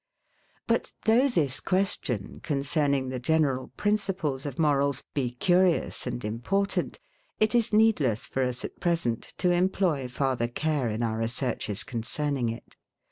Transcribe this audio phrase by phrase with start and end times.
[0.65, 6.97] But though this question, concerning the general principles of morals, be curious and important,
[7.39, 12.49] it is needless for us, at present, to employ farther care in our researches concerning
[12.49, 12.75] it.